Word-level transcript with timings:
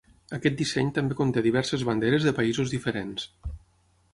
Aquest 0.35 0.55
disseny 0.61 0.87
també 0.95 1.17
conté 1.19 1.43
diverses 1.47 1.83
banderes 1.91 2.25
de 2.29 2.33
països 2.41 2.73
diferents. 2.77 3.29